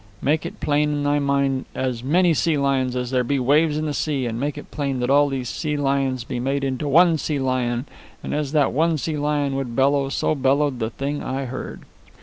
Make 0.19 0.47
it 0.47 0.59
plain 0.59 0.89
in 0.91 1.03
thy 1.03 1.19
mind 1.19 1.65
of 1.75 1.83
as 1.85 2.03
many 2.03 2.33
sea 2.33 2.57
lions 2.57 2.95
as 2.95 3.11
there 3.11 3.23
be 3.23 3.37
waves 3.37 3.75
to 3.75 3.83
the 3.83 3.93
sea, 3.93 4.25
and 4.25 4.39
make 4.39 4.57
it 4.57 4.71
plain 4.71 4.99
that 4.99 5.11
all 5.11 5.29
these 5.29 5.47
sea 5.47 5.77
lions 5.77 6.23
be 6.23 6.39
made 6.39 6.63
into 6.63 6.87
one 6.87 7.19
sea 7.19 7.37
lion, 7.37 7.85
and 8.23 8.33
as 8.33 8.51
that 8.53 8.73
one 8.73 8.97
sea 8.97 9.15
lion 9.17 9.55
would 9.55 9.75
bellow 9.75 10.09
so 10.09 10.33
bellowed 10.33 10.79
the 10.79 10.89
thing 10.89 11.21
I 11.21 11.45
heard." 11.45 11.81